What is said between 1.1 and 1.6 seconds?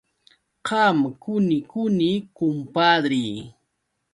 quni